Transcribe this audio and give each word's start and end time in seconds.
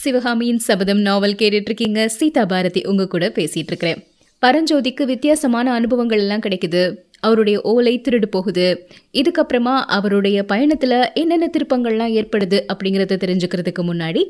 சிவகாமியின் 0.00 0.58
சபதம் 0.58 1.00
நாவல் 1.00 1.34
கேட்டுட்டு 1.34 1.68
இருக்கீங்க 1.70 2.08
சீதா 2.08 2.44
பாரதி 2.44 2.80
உங்க 2.84 3.06
கூட 3.06 3.32
பேசிட்டு 3.34 3.70
இருக்கிறேன் 3.70 4.00
பரஞ்சோதிக்கு 4.42 5.02
வித்தியாசமான 5.02 5.72
அனுபவங்கள் 5.72 6.18
எல்லாம் 6.18 6.40
கிடைக்குது. 6.40 6.82
அவருடைய 7.20 7.60
ஓலை 7.60 8.00
திருடு 8.00 8.26
போகுது. 8.26 8.66
இதுக்கப்புறமா 9.12 9.74
அவருடைய 9.88 10.42
பயணத்தில் 10.42 10.96
என்னென்ன 11.14 11.46
திருப்பங்கள்லாம் 11.46 12.14
ஏற்படுது 12.18 12.58
அப்படிங்கிறத 12.72 13.16
தெரிஞ்சுக்கிறதுக்கு 13.24 13.82
முன்னாடி 13.82 14.22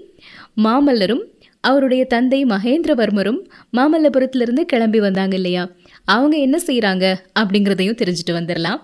மாமல்லரும் 0.65 1.23
அவருடைய 1.65 2.05
தந்தை 2.05 2.45
மகேந்திரவர்மரும் 2.45 3.41
மாமல்லபுரத்திலிருந்து 3.77 4.61
கிளம்பி 4.61 5.01
வந்தாங்க 5.01 5.35
இல்லையா? 5.35 5.65
அவங்க 6.05 6.37
என்ன 6.37 6.59
செய்கிறாங்க 6.67 7.05
அப்படிங்கிறதையும் 7.41 8.01
தெரிஞ்சுட்டு 8.03 8.33
வந்துடலாம் 8.33 8.81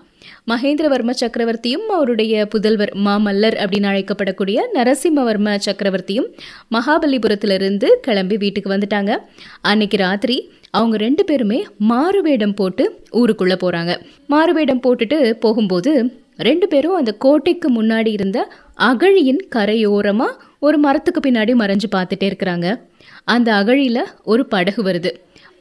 மகேந்திரவர்ம 0.47 1.13
சக்கரவர்த்தியும் 1.19 1.85
அவருடைய 1.87 2.47
புதல்வர் 2.55 2.93
மாமல்லர் 3.05 3.57
அப்படின்னு 3.63 3.89
அழைக்கப்படக்கூடிய 3.91 4.59
நரசிம்மவர்ம 4.73 5.57
சக்கரவர்த்தியும் 5.65 6.27
மகாபலிபுரத்திலிருந்து 6.71 7.85
கிளம்பி 8.01 8.37
வீட்டுக்கு 8.37 8.73
வந்துட்டாங்க. 8.73 9.17
அன்னைக்கு 9.61 9.97
ராத்திரி 9.97 10.51
அவங்க 10.71 10.97
ரெண்டு 10.97 11.25
பேருமே 11.25 11.65
மாறுவேடம் 11.77 12.53
போட்டு 12.53 13.03
ஊருக்குள்ள 13.11 13.55
போறாங்க. 13.65 13.97
மாறுவேடம் 14.27 14.81
போட்டுட்டு 14.87 15.31
போகும்போது 15.31 16.19
ரெண்டு 16.37 16.67
பேரும் 16.67 16.95
அந்த 16.95 17.11
கோட்டைக்கு 17.11 17.83
முன்னாடி 17.83 18.07
இருந்த 18.07 18.51
அகழியின் 18.73 19.47
கரையோரமா 19.55 20.25
ஒரு 20.59 20.77
மரத்துக்கு 20.77 21.29
பின்னாடி 21.29 21.53
மறைஞ்சு 21.61 21.87
பார்த்துட்டே 21.95 22.31
இருக்கிறாங்க. 22.31 22.81
அந்த 23.23 23.53
அகழியில 23.53 23.99
ஒரு 24.23 24.45
படகு 24.45 24.83
வருது. 24.83 25.11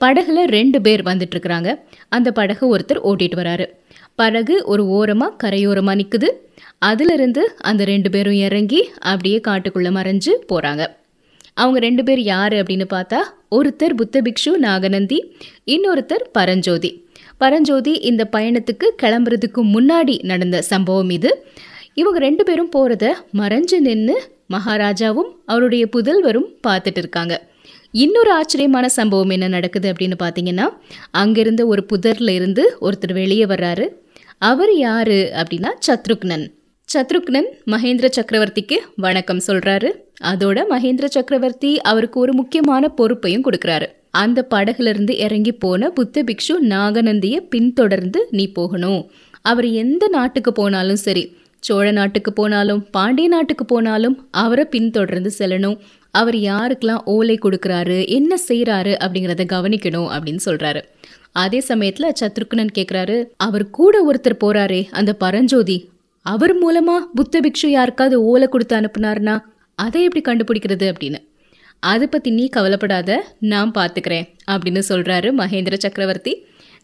படகுல 0.01 0.45
ரெண்டு 0.45 0.81
பேர் 0.81 1.03
வந்துட்டு 1.03 1.35
இருக்கிறாங்க. 1.35 1.81
அந்த 2.09 2.33
படகு 2.33 2.77
ஒருத்தர் 2.77 3.05
ஓட்டிட்டு 3.05 3.37
வராரு. 3.37 3.67
படகு 4.15 4.57
ஒரு 4.65 4.87
ஓரமாக 4.87 5.37
கரையோரமாக 5.43 5.99
நிற்குது 6.01 6.29
அதிலிருந்து 6.79 7.43
அந்த 7.61 7.85
ரெண்டு 7.85 8.11
பேரும் 8.11 8.39
இறங்கி 8.47 8.81
அப்படியே 8.99 9.41
காட்டுக்குள்ளே 9.49 9.91
மறைஞ்சு 9.99 10.33
போகிறாங்க 10.53 10.85
அவங்க 11.55 11.79
ரெண்டு 11.79 12.03
பேர் 12.05 12.21
யார் 12.21 12.53
அப்படின்னு 12.53 12.87
பார்த்தா 12.95 13.19
ஒருத்தர் 13.51 13.95
புத்த 13.97 14.23
பிக்ஷு 14.23 14.53
நாகநந்தி 14.57 15.19
இன்னொருத்தர் 15.67 16.25
பரஞ்சோதி. 16.33 16.91
பரஞ்சோதி 17.39 17.93
இந்த 18.11 18.23
பயணத்துக்கு 18.33 18.87
கிளம்புறதுக்கு 19.03 19.61
முன்னாடி 19.75 20.15
நடந்த 20.23 20.63
சம்பவம் 20.63 21.11
இது. 21.11 21.31
இவங்க 21.95 22.19
ரெண்டு 22.19 22.45
பேரும் 22.45 22.71
போகிறத 22.77 23.07
மறைஞ்சு 23.41 23.79
நின்று 23.79 24.17
மகாராஜாவும் 24.53 25.31
அவருடைய 25.47 25.85
புதல்வரும் 25.97 26.49
பார்த்துட்டு 26.67 26.97
இருக்காங்க. 26.97 27.35
இன்னொரு 28.05 28.31
ஆச்சரியமான 28.33 28.89
சம்பவம் 28.89 29.31
என்ன 29.31 29.49
நடக்குது 29.49 29.93
அப்படின்னு 29.93 30.17
பார்த்தீங்கன்னா 30.23 30.67
அங்கேருந்து 31.23 31.65
ஒரு 31.67 31.85
புதரில் 31.85 32.29
இருந்து 32.29 32.65
ஒருத்தர் 32.81 33.13
வெளியே 33.13 33.45
வர்றாரு. 33.45 33.87
அவர் 34.45 34.77
யாரு 34.77 35.33
அப்படின்னா 35.35 35.71
சத்ருக்னன். 35.87 36.47
சத்ருக்னன் 36.95 37.49
மகேந்திர 37.67 38.09
சக்கரவர்த்திக்கு 38.17 38.77
வணக்கம் 38.97 39.41
சொல்றாரு. 39.47 39.91
அதோட 40.25 40.65
மகேந்திர 40.71 41.05
சக்கரவர்த்தி 41.05 41.81
அவருக்கு 41.81 42.21
ஒரு 42.21 42.35
முக்கியமான 42.35 42.89
பொறுப்பையும் 42.89 43.45
கொடுக்கறாரு. 43.45 43.87
அந்த 44.11 44.47
படகுல 44.51 44.89
இருந்து 44.89 45.17
இறங்கி 45.17 45.53
போன 45.53 45.91
புத்த 45.91 46.23
பிக்ஷு 46.23 46.55
நாகநந்தியை 46.63 47.37
பின்தொடர்ந்து 47.37 48.27
நீ 48.31 48.53
போகணும். 48.53 49.11
அவர் 49.43 49.67
எந்த 49.67 50.09
நாட்டுக்கு 50.09 50.53
போனாலும் 50.53 50.97
சரி 50.97 51.37
சோழ 51.67 51.87
நாட்டுக்கு 51.91 52.31
போனாலும் 52.33 52.81
பாண்டிய 52.91 53.29
நாட்டுக்கு 53.29 53.65
போனாலும் 53.65 54.17
அவரை 54.43 54.65
பின்தொடர்ந்து 54.65 55.31
செல்லணும். 55.39 55.77
அவர் 56.15 56.37
யாருக்கெல்லாம் 56.51 57.05
ஓலை 57.15 57.37
கொடுக்குறாரு 57.39 57.97
என்ன 58.17 58.39
செய்கிறாரு 58.49 58.93
அப்படிங்கிறத 59.05 59.45
கவனிக்கணும் 59.55 60.09
அப்படின்னு 60.15 60.43
சொல்கிறாரு 60.49 60.81
அதே 61.43 61.61
சமயத்தில் 61.69 62.15
சத்ருக்னன் 62.21 62.75
கேட்குறாரு 62.79 63.17
அவர் 63.37 63.65
கூட 63.79 63.95
ஒருத்தர் 64.09 64.43
போகிறாரே 64.45 64.81
அந்த 64.91 65.11
பரஞ்சோதி. 65.23 65.79
அவர் 66.27 66.55
மூலமாக 66.55 67.09
புத்த 67.15 67.41
பிக்ஷு 67.41 67.69
யாருக்காவது 67.69 68.17
ஓலை 68.23 68.49
கொடுத்து 68.49 68.75
அனுப்புனார்னா 68.81 69.37
அதை 69.79 70.03
எப்படி 70.09 70.23
கண்டுபிடிக்கிறது 70.29 70.87
அப்படின்னு. 70.93 71.21
அதை 71.83 72.07
பற்றி 72.07 72.31
நீ 72.31 72.45
கவலைப்படாத 72.49 73.17
நான் 73.53 73.73
பார்த்துக்கிறேன் 73.79 74.29
அப்படின்னு 74.53 74.83
சொல்கிறாரு 74.89 75.31
மகேந்திர 75.41 75.77
சக்கரவர்த்தி. 75.85 76.35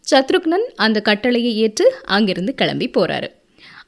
சத்ருக்னன் 0.06 0.66
அந்த 0.86 0.98
கட்டளையை 1.00 1.52
ஏற்று 1.64 1.86
அங்கிருந்து 2.16 2.54
கிளம்பி 2.54 2.88
போகிறாரு 2.96 3.30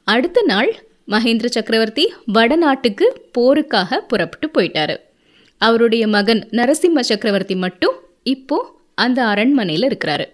அடுத்த 0.03 0.39
நாள் 0.41 0.69
மகேந்திர 1.07 1.45
சக்கரவர்த்தி 1.45 2.13
வடநாட்டுக்கு 2.33 3.05
போருக்காக 3.37 3.99
புறப்பட்டு 4.07 4.47
போயிட்டாரு. 4.55 4.95
அவருடைய 5.57 6.07
மகன் 6.07 6.41
நரசிம்ம 6.51 6.99
சக்கரவர்த்தி 6.99 7.55
மட்டும் 7.55 7.95
இப்போ 8.23 8.57
அந்த 8.95 9.19
அரண்மனையில் 9.25 9.87
இருக்கிறாரு. 9.87 10.25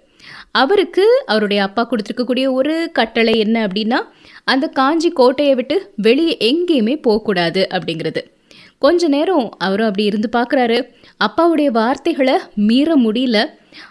அவருக்கு 0.51 1.23
அவருடைய 1.25 1.63
அப்பா 1.63 1.89
கொடுத்துருக்கக்கூடிய 1.89 2.51
ஒரு 2.51 2.89
கட்டளை 2.93 3.39
என்ன 3.39 3.67
அப்படின்னா 3.67 3.99
அந்த 4.43 4.67
காஞ்சி 4.67 5.09
கோட்டையை 5.09 5.55
விட்டு 5.55 5.93
வெளியே 5.95 6.37
எங்கேயுமே 6.39 7.01
போகக்கூடாது 7.01 7.67
அப்படிங்கிறது. 7.71 8.21
கொஞ்ச 8.77 9.07
நேரம் 9.07 9.47
அவரும் 9.57 9.87
அப்படி 9.87 10.07
இருந்து 10.07 10.29
பார்க்குறாரு. 10.37 10.77
அப்பாவுடைய 11.25 11.65
வார்த்தைகளை 11.65 12.35
மீற 12.53 12.95
முடியல. 12.95 13.45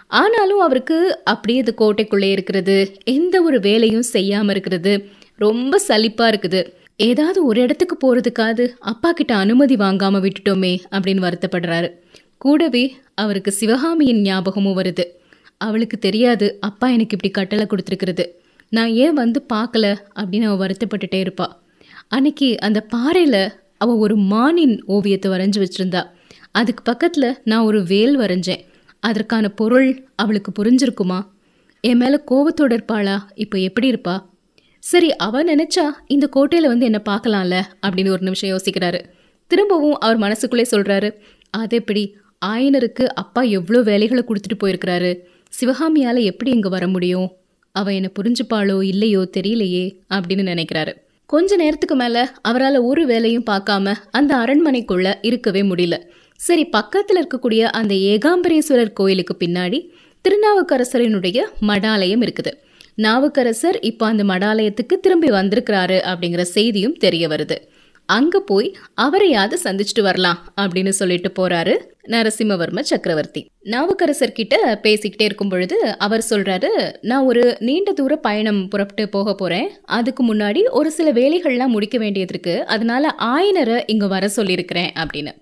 ஆனாலும் 0.07 0.61
அவருக்கு 0.61 1.25
அப்படியே 1.25 1.59
இந்த 1.59 1.75
கோட்டைக்குள்ளே 1.79 2.31
இருக்கிறது 2.31 2.77
எந்த 3.05 3.43
ஒரு 3.43 3.61
வேலையும் 3.61 4.07
செய்யாமல் 4.15 4.55
இருக்கிறது 4.55 4.93
ரொம்ப 5.39 5.81
சலிப்பாக 5.89 6.31
இருக்குது. 6.33 6.61
ஏதாவது 6.97 7.39
ஒரு 7.47 7.59
இடத்துக்கு 7.61 7.97
போகிறதுக்காவது 8.03 8.65
அப்பா 8.93 9.13
கிட்ட 9.13 9.33
அனுமதி 9.35 9.77
வாங்காமல் 9.77 10.23
விட்டுட்டோமே 10.23 10.73
அப்படின்னு 10.91 11.23
வருத்தப்படுறாரு. 11.27 11.89
கூடவே 12.37 12.85
அவருக்கு 13.15 13.53
சிவகாமியின் 13.53 14.21
ஞாபகமும் 14.21 14.79
வருது. 14.79 15.05
அவளுக்கு 15.57 15.99
தெரியாது 15.99 16.47
அப்பா 16.61 16.87
எனக்கு 16.89 17.17
இப்படி 17.17 17.31
கட்டளை 17.33 17.67
கொடுத்துருக்குறது. 17.67 18.25
நான் 18.73 18.91
ஏன் 19.05 19.13
வந்து 19.13 19.39
பார்க்கல 19.53 19.87
அப்படின்னு 20.21 20.47
அவள் 20.49 20.63
வருத்தப்பட்டுட்டே 20.65 21.21
இருப்பா. 21.25 21.47
அன்னைக்கு 22.09 22.49
அந்த 22.61 22.81
பாறையில் 22.95 23.43
அவள் 23.77 23.97
ஒரு 23.97 24.17
மானின் 24.33 24.77
ஓவியத்தை 24.87 25.29
வரைஞ்சி 25.31 25.61
வச்சுருந்தா. 25.65 26.03
அதுக்கு 26.53 26.83
பக்கத்தில் 26.83 27.31
நான் 27.45 27.65
ஒரு 27.65 27.81
வேல் 27.83 28.17
வரைஞ்சேன். 28.19 28.63
அதற்கான 29.03 29.49
பொருள் 29.49 29.89
அவளுக்கு 30.17 30.51
புரிஞ்சிருக்குமா? 30.59 31.19
என் 31.85 31.97
மேலே 31.97 32.19
கோபத்தோடு 32.25 32.77
இருப்பாளா? 32.77 33.17
இப்போ 33.35 33.59
எப்படி 33.59 33.89
இருப்பா? 33.91 34.17
சரி 34.79 35.17
அவன் 35.17 35.49
நினைச்சா 35.49 35.91
இந்த 36.07 36.27
கோட்டையில் 36.27 36.69
வந்து 36.69 36.85
என்னை 36.85 37.01
பார்க்கலாம்ல? 37.09 37.63
அப்படின்னு 37.87 38.09
ஒரு 38.09 38.21
நிமிஷம் 38.21 38.51
யோசிக்கிறாரு. 38.51 39.01
திரும்பவும் 39.47 39.99
அவர் 39.99 40.19
மனசுக்குள்ளே 40.19 40.65
சொல்கிறாரு 40.71 41.13
அது 41.51 41.77
எப்படி? 41.77 42.17
ஆயனருக்கு 42.47 43.05
அப்பா 43.05 43.43
எவ்வளோ 43.43 43.81
வேலைகளை 43.81 44.25
கொடுத்துட்டு 44.27 44.65
போயிருக்கிறாரு. 44.65 45.19
சிவகாமியால் 45.49 46.23
எப்படி 46.23 46.51
இங்கே 46.51 46.69
வர 46.69 46.89
முடியும்? 46.89 47.33
அவள் 47.73 47.95
என்னை 47.95 48.11
புரிஞ்சுப்பாளோ 48.21 48.83
இல்லையோ 48.83 49.29
தெரியலையே 49.37 49.97
அப்படின்னு 50.15 50.45
நினைக்கிறாரு. 50.53 50.93
கொஞ்ச 51.27 51.57
நேரத்துக்கு 51.57 51.95
மேலே 51.95 52.27
அவரால் 52.43 52.77
ஒரு 52.77 53.07
வேலையும் 53.07 53.45
பார்க்காம 53.51 53.95
அந்த 54.11 54.37
அரண்மனைக்குள்ள 54.37 55.15
இருக்கவே 55.23 55.63
முடியல. 55.63 56.03
சரி 56.35 56.65
பக்கத்தில் 56.65 57.27
இருக்கக்கூடிய 57.27 57.61
அந்த 57.61 57.95
ஏகாம்பரேஸ்வரர் 57.95 58.93
கோயிலுக்கு 58.93 59.37
பின்னாடி 59.39 59.89
திருநாவுக்கரசரினுடைய 60.25 61.41
மடாலயம் 61.61 62.23
இருக்குது. 62.23 62.53
நாவுக்கரசர் 63.05 63.81
இப்போ 63.81 64.07
அந்த 64.07 64.25
மடாலயத்துக்கு 64.25 64.95
திரும்பி 65.01 65.29
வந்திருக்கிறாரு 65.31 65.97
அப்படிங்கிற 66.11 66.41
செய்தியும் 66.41 66.95
தெரிய 66.95 67.29
வருது. 67.29 67.57
அங்க 68.07 68.41
போய் 68.41 68.77
அவரையாவது 69.01 69.57
சந்திச்சுட்டு 69.65 70.03
வரலாம் 70.03 70.39
அப்படின்னு 70.61 70.89
சொல்லிட்டு 70.89 71.31
போறாரு 71.39 71.75
நரசிம்மவர்ம 72.09 72.81
சக்கரவர்த்தி. 72.81 73.51
நாவுக்கரசர் 73.63 74.33
கிட்ட 74.33 74.81
பேசிக்கிட்டே 74.83 75.23
இருக்கும் 75.23 75.49
பொழுது 75.49 75.99
அவர் 75.99 76.25
சொல்றாரு 76.31 76.71
நான் 77.01 77.25
ஒரு 77.25 77.57
நீண்ட 77.59 77.93
தூர 77.93 78.17
பயணம் 78.17 78.69
புறப்பட்டு 78.69 79.09
போக 79.09 79.35
போறேன். 79.35 79.69
அதுக்கு 79.85 80.35
முன்னாடி 80.35 80.63
ஒரு 80.71 80.91
சில 80.91 81.13
வேலைகள்லாம் 81.13 81.75
முடிக்க 81.77 81.99
வேண்டியது 81.99 82.33
இருக்கு. 82.35 82.67
அதனால 82.67 83.15
ஆயனரை 83.35 83.83
இங்க 83.87 84.07
வர 84.07 84.29
சொல்லியிருக்கிறேன் 84.29 84.93
அப்படின்னு. 84.99 85.35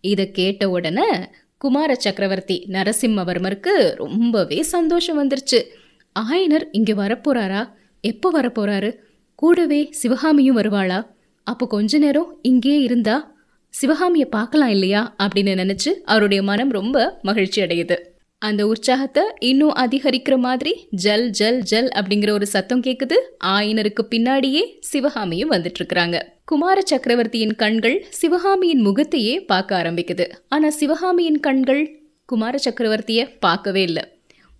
இதை 0.00 0.30
கேட்ட 0.30 0.70
உடனே 0.70 1.10
குமார 1.58 1.94
சக்கரவர்த்தி 1.94 2.66
நரசிம்மவர்மருக்கு 2.72 3.74
ரொம்பவே 3.94 4.62
சந்தோஷம் 4.62 5.18
வந்துருச்சு. 5.22 5.60
ஆயனர் 6.22 6.64
இங்க 6.72 6.92
வரப்போறாரா? 6.92 7.68
எப்போ 8.00 8.40
வரப்போறாரு? 8.40 8.96
கூடவே 9.34 9.88
சிவகாமியும் 9.90 10.56
வருவாளா? 10.56 11.06
அப்போ 11.44 11.66
கொஞ்ச 11.66 11.98
நேரம் 11.98 12.38
இங்கேயே 12.42 12.80
இருந்தா 12.80 13.38
சிவகாமியை 13.68 14.28
பார்க்கலாம் 14.28 14.68
இல்லையா? 14.68 15.14
அப்படின்னு 15.22 15.52
நினைச்சு 15.54 15.88
அவருடைய 15.88 16.42
மனம் 16.42 16.70
ரொம்ப 16.70 17.18
மகிழ்ச்சி 17.22 17.62
அடையுது. 17.62 17.96
அந்த 18.38 18.66
உற்சாகத்தை 18.66 19.22
இன்னும் 19.38 19.74
அதிகரிக்கிற 19.74 20.38
மாதிரி 20.38 20.86
ஜல் 20.90 21.30
ஜல் 21.30 21.58
ஜல் 21.62 21.88
அப்படிங்கிற 21.88 22.30
ஒரு 22.30 22.46
சத்தம் 22.46 22.80
கேக்குது. 22.80 23.16
ஆயனருக்கு 23.44 24.02
பின்னாடியே 24.10 24.62
சிவகாமியும் 24.80 25.50
வந்துட்டு 25.50 25.80
இருக்கிறாங்க 25.80 26.22
குமார 26.44 26.80
சக்கரவர்த்தியின் 26.84 27.54
கண்கள் 27.54 28.06
சிவகாமியின் 28.10 28.80
முகத்தையே 28.80 29.44
பார்க்க 29.44 29.82
ஆரம்பிக்குது. 29.82 30.26
ஆனா 30.48 30.70
சிவகாமியின் 30.70 31.40
கண்கள் 31.40 31.82
குமார 32.24 32.58
சக்கரவர்த்திய 32.64 33.20
பார்க்கவே 33.40 33.82
இல்லை. 33.82 34.02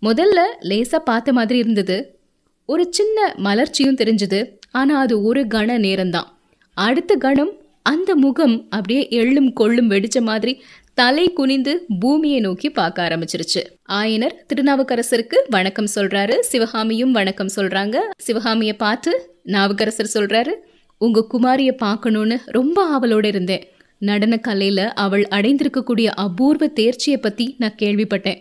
முதல்ல 0.06 0.40
லேசா 0.60 0.96
பார்த்த 0.96 1.32
மாதிரி 1.32 1.58
இருந்தது. 1.58 2.18
ஒரு 2.66 2.86
சின்ன 2.90 3.34
மலர்ச்சியும் 3.36 3.96
தெரிஞ்சது. 3.96 4.48
ஆனா 4.70 4.98
அது 4.98 5.22
ஒரு 5.22 5.42
கண 5.42 5.78
நேரம்தான். 5.78 6.28
அடுத்த 6.74 7.14
கணம் 7.14 7.52
அந்த 7.82 8.14
முகம் 8.14 8.66
அப்படியே 8.70 9.08
எள்ளும் 9.10 9.52
கொள்ளும் 9.52 9.90
வெடிச்ச 9.90 10.20
மாதிரி 10.20 10.62
தலை 10.94 11.32
குனிந்து 11.32 11.84
பூமியை 11.98 12.40
நோக்கி 12.40 12.70
பார்க்க 12.70 13.08
ஆரம்பிச்சிருச்சு. 13.08 13.62
ஆயனர் 13.92 14.34
திருநாவுக்கரசருக்கு 14.54 15.34
வணக்கம் 15.48 15.86
சொல்றாரு. 15.94 16.38
சிவகாமியும் 16.38 17.12
வணக்கம் 17.12 17.50
சொல்றாங்க. 17.56 17.98
சிவகாமியை 18.18 18.74
பார்த்து 18.74 19.36
நாவுக்கரசர் 19.42 20.10
சொல்றாரு 20.14 20.50
உங்க 20.98 21.26
குமாரியை 21.32 21.72
பார்க்கணும்னு 21.72 22.40
ரொம்ப 22.44 22.98
ஆவலோட 22.98 23.24
இருந்தேன். 23.24 23.68
நடன 23.98 24.40
கலையில 24.48 24.86
அவள் 24.86 25.26
அடைந்திருக்கக்கூடிய 25.30 26.06
அபூர்வ 26.06 26.66
தேர்ச்சியை 26.66 27.16
பத்தி 27.20 27.54
நான் 27.58 27.74
கேள்விப்பட்டேன். 27.82 28.38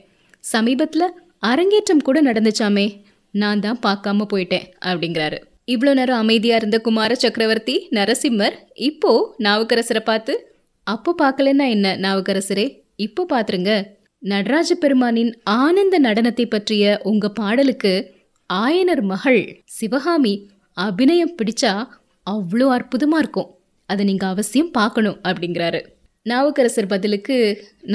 சமீபத்துல 0.51 1.03
அரங்கேற்றம் 1.43 2.05
கூட 2.07 2.17
நடந்துச்சாமே 2.21 2.87
நான் 3.33 3.59
தான் 3.59 3.79
பார்க்காம 3.85 4.25
போயிட்டேன் 4.31 4.65
அப்படிங்கிறாரு. 4.85 5.37
இவ்வளோ 5.67 5.91
நேரம் 5.93 6.21
அமைதியாக 6.23 6.59
இருந்த 6.61 6.77
குமார 6.79 7.15
சக்கரவர்த்தி 7.15 7.75
நரசிம்மர் 7.91 8.55
இப்போ 8.75 9.11
நாவுக்கரசரை 9.39 10.01
பார்த்து 10.03 10.33
அப்போ 10.87 11.11
பார்க்கலன்னா 11.21 11.65
என்ன 11.69 11.87
நாவுக்கரசரே? 11.95 12.65
இப்போ 12.95 13.21
பார்த்துருங்க. 13.33 13.73
நடராஜ 14.23 14.69
பெருமானின் 14.75 15.31
ஆனந்த 15.43 15.95
நடனத்தை 15.99 16.45
பற்றிய 16.45 16.83
உங்க 17.03 17.25
பாடலுக்கு 17.29 17.93
ஆயனர் 18.49 19.03
மகள் 19.03 19.41
சிவகாமி 19.77 20.33
அபிநயம் 20.77 21.35
பிடிச்சா 21.39 21.73
அவ்வளோ 22.27 22.67
அற்புதமாக 22.67 23.21
இருக்கும். 23.23 23.49
அதை 23.89 24.03
நீங்கள் 24.05 24.31
அவசியம் 24.33 24.71
பார்க்கணும் 24.71 25.19
அப்படிங்கிறாரு. 25.29 25.79
நாவுக்கரசர் 26.25 26.91
பதிலுக்கு 26.93 27.35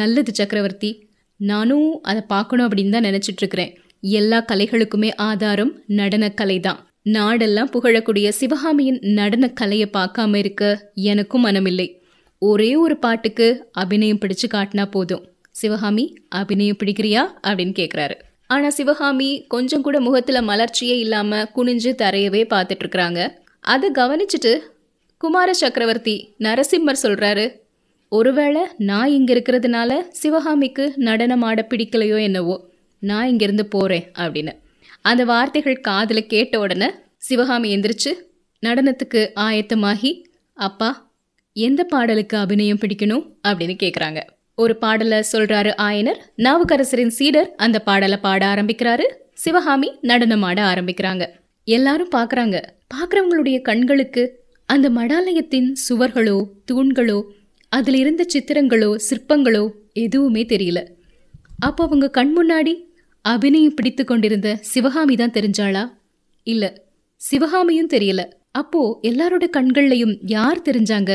நல்லது 0.01 0.33
சக்கரவர்த்தி 0.35 0.91
நானும் 1.37 2.01
அதை 2.03 2.23
பார்க்கணும் 2.27 2.69
அப்படின்னு 2.69 2.91
தான் 2.91 3.05
நினச்சிட்ருக்கிறேன். 3.05 3.75
எல்லா 4.01 4.45
கலைகளுக்குமே 4.53 5.11
ஆதாரம் 5.17 5.73
நடனக்கலை 5.89 6.61
தான். 6.61 6.87
நாடெல்லாம் 7.03 7.71
புகழக்கூடிய 7.73 8.29
சிவகாமியின் 8.29 9.01
நடனக்கலையை 9.01 9.89
பார்க்காம 9.93 10.37
இருக்க 10.37 10.93
எனக்கும் 10.95 11.47
மனமில்லை. 11.47 12.03
ஒரே 12.39 12.77
ஒரு 12.77 12.97
பாட்டுக்கு 12.97 13.69
அபிநயம் 13.73 14.19
பிடிச்சு 14.19 14.47
காட்டினா 14.55 14.85
போதும். 14.91 15.25
சிவகாமி 15.51 16.15
அபிநயம் 16.29 16.77
பிடிக்கிறியா? 16.85 17.23
அப்படின்னு 17.43 17.75
கேட்குறாரு 17.79 18.15
ஆனால் 18.47 18.71
சிவகாமி 18.71 19.45
கொஞ்சம் 19.47 19.81
கூட 19.81 20.01
முகத்தில் 20.01 20.47
மலர்ச்சியே 20.49 20.97
இல்லாமல் 20.99 21.49
குனிஞ்சு 21.57 21.93
தரையவே 22.03 22.43
பார்த்துட்ருக்குறாங்க. 22.55 23.29
அதை 23.61 23.91
கவனிச்சுட்டு 23.91 24.53
குமார 25.19 25.53
சக்கரவர்த்தி 25.53 26.35
நரசிம்மர் 26.39 27.03
சொல்கிறாரு 27.03 27.64
ஒருவேளை 28.15 28.63
நான் 28.91 29.15
இங்கே 29.17 29.33
இருக்கிறதுனால 29.35 29.91
சிவகாமிக்கு 30.21 30.85
நடனம் 31.07 31.43
ஆட 31.43 31.61
பிடிக்கலையோ 31.71 32.19
என்னவோ? 32.23 32.57
நான் 33.03 33.29
இங்கேருந்து 33.29 33.65
போகிறேன் 33.75 34.07
அப்படின்னு. 34.19 34.53
அந்த 35.03 35.23
வார்த்தைகள் 35.25 35.85
காதில் 35.89 36.31
கேட்ட 36.33 36.55
உடனே 36.59 36.89
சிவகாமி 37.29 37.69
எந்திரிச்சு 37.77 38.13
நடனத்துக்கு 38.63 39.23
ஆயத்தமாகி 39.47 40.13
அப்பா 40.57 40.91
எந்த 41.57 41.81
பாடலுக்கு 41.85 42.37
அபிநயம் 42.37 42.81
பிடிக்கணும்? 42.81 43.25
அப்படின்னு 43.49 43.77
கேட்குறாங்க 43.83 44.21
ஒரு 44.59 44.75
பாடலை 44.83 45.19
சொல்கிறாரு 45.33 45.71
ஆயனர். 45.87 46.21
நாவுக்கரசரின் 46.37 47.15
சீடர் 47.19 47.49
அந்த 47.65 47.79
பாடலை 47.89 48.19
பாட 48.19 48.43
ஆரம்பிக்கிறாரு. 48.47 49.07
சிவகாமி 49.45 49.89
நடனம் 50.11 50.45
ஆட 50.49 50.59
ஆரம்பிக்கிறாங்க. 50.73 51.25
எல்லாரும் 51.69 52.13
பார்க்குறாங்க 52.15 52.57
பார்க்குறவங்களுடைய 52.95 53.57
கண்களுக்கு 53.69 54.25
அந்த 54.69 54.87
மடாலயத்தின் 54.91 55.71
சுவர்களோ 55.87 56.37
தூண்களோ 56.71 57.19
அதில் 57.77 57.95
இருந்த 57.95 58.23
சித்திரங்களோ 58.33 58.91
சிற்பங்களோ 59.09 59.65
எதுவுமே 60.05 60.43
தெரியல. 60.53 60.81
அப்போ 61.59 61.83
அவங்க 61.85 62.07
கண் 62.11 62.33
முன்னாடி 62.39 62.75
அபிநயம் 63.25 63.77
பிடித்து 63.79 64.05
கொண்டிருந்த 64.05 64.49
சிவகாமி 64.73 65.15
தான் 65.17 65.37
தெரிஞ்சாளா? 65.37 65.85
இல்லை 66.47 66.71
சிவகாமியும் 67.21 67.93
தெரியல. 67.93 68.23
அப்போ 68.53 68.81
எல்லாரோட 69.03 69.45
கண்கள்லயும் 69.57 70.17
யார் 70.27 70.67
தெரிஞ்சாங்க? 70.69 71.13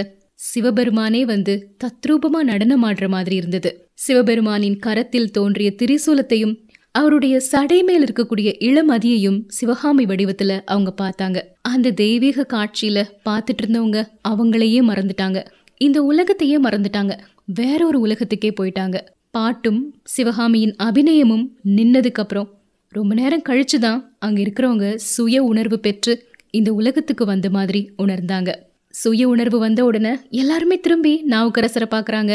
சிவபெருமானே 0.50 1.22
வந்து 1.26 1.54
தத்ரூபமா 1.84 2.42
நடனம் 2.50 2.84
ஆடுற 2.84 3.06
மாதிரி 3.08 3.36
இருந்தது. 3.36 3.72
சிவபெருமானின் 4.06 4.78
கரத்தில் 4.80 5.32
தோன்றிய 5.32 5.70
திரிசூலத்தையும் 5.82 6.56
அவருடைய 6.96 7.36
சடை 7.50 7.80
மேல் 7.84 8.04
இருக்கக்கூடிய 8.06 8.50
இளமதியையும் 8.68 9.40
சிவகாமி 9.58 10.04
வடிவத்துல 10.06 10.54
அவங்க 10.66 10.92
பார்த்தாங்க. 11.02 11.40
அந்த 11.72 11.94
தெய்வீக 12.02 12.46
காட்சியில 12.54 13.00
பார்த்துட்டு 13.28 13.64
இருந்தவங்க 13.64 14.00
அவங்களையே 14.30 14.80
மறந்துட்டாங்க. 14.90 15.40
இந்த 15.82 16.04
உலகத்தையே 16.04 16.58
மறந்துட்டாங்க. 16.60 17.14
வேற 17.46 17.80
ஒரு 17.86 18.00
உலகத்துக்கே 18.00 18.54
போயிட்டாங்க. 18.60 18.98
பாட்டும் 19.32 19.82
சிவகாமியின் 20.04 20.74
அபிநயமும் 20.84 21.46
நின்னதுக்கு 21.76 22.22
அப்புறம் 22.24 22.50
ரொம்ப 22.94 23.14
நேரம் 23.14 23.46
கழிச்சு 23.50 23.78
தான் 23.80 24.00
அங்க 24.20 24.42
இருக்கிறவங்க 24.42 24.96
சுய 24.96 25.44
உணர்வு 25.44 25.80
பெற்று 25.80 26.14
இந்த 26.52 26.70
உலகத்துக்கு 26.74 27.26
வந்த 27.26 27.50
மாதிரி 27.50 27.82
உணர்ந்தாங்க. 27.98 28.50
சுய 28.94 29.28
உணர்வு 29.28 29.60
வந்த 29.60 29.84
உடனே 29.86 30.14
எல்லாருமே 30.30 30.80
திரும்பி 30.80 31.14
நாவுக்கரசரை 31.30 31.88
பார்க்குறாங்க. 31.92 32.34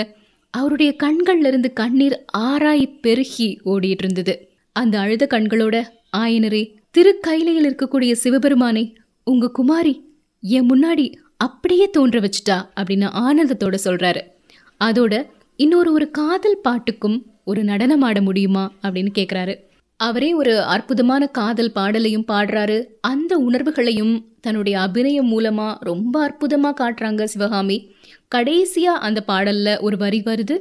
அவருடைய 0.55 0.91
கண்கள்ல 1.03 1.47
இருந்து 1.47 1.73
கண்ணீர் 1.73 2.17
ஆராய் 2.39 2.87
பெருகி 3.01 3.49
ஓடிட்டு 3.65 4.05
இருந்தது 4.05 4.35
அந்த 4.77 4.95
அழுத 4.99 5.27
கண்களோட 5.31 5.77
ஆயனரே 6.17 6.63
திருக்கைலையில் 6.99 7.69
இருக்கக்கூடிய 7.69 8.13
சிவபெருமானை 8.13 8.85
உங்க 9.25 9.51
குமாரி 9.51 9.95
என் 10.43 10.69
முன்னாடி 10.71 11.07
அப்படியே 11.37 11.91
தோன்ற 11.91 12.21
வச்சுட்டா 12.21 12.57
அப்படின்னு 12.77 13.09
ஆனந்தத்தோட 13.25 13.79
சொல்கிறாரு 13.85 14.23
அதோட 14.81 15.27
இன்னொரு 15.57 15.93
ஒரு 15.93 16.11
காதல் 16.11 16.61
பாட்டுக்கும் 16.63 17.27
ஒரு 17.45 17.65
நடனம் 17.65 18.03
ஆட 18.03 18.21
முடியுமா 18.21 18.73
அப்படின்னு 18.83 19.11
கேட்குறாரு 19.15 19.55
அவரே 19.97 20.35
ஒரு 20.35 20.61
அற்புதமான 20.61 21.27
காதல் 21.27 21.73
பாடலையும் 21.73 22.25
பாடுறாரு. 22.29 22.85
அந்த 23.01 23.39
உணர்வுகளையும் 23.39 24.27
தன்னுடைய 24.41 24.81
அபிநயம் 24.81 25.27
மூலமாக 25.27 25.85
ரொம்ப 25.85 26.23
அற்புதமாக 26.23 26.75
காட்டுறாங்க 26.81 27.25
சிவகாமி. 27.25 27.95
கடைசியாக 28.29 28.99
அந்த 28.99 29.21
பாடலில் 29.21 29.79
ஒரு 29.79 29.97
வரி 29.97 30.23
வருது 30.25 30.57